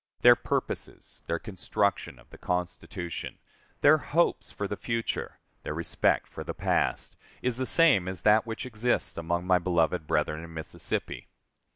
[0.21, 3.37] Their purposes, their construction of the Constitution,
[3.81, 8.47] their hopes for the future, their respect for the past, is the same as that
[8.47, 11.27] which exists among my beloved brethren in Mississippi....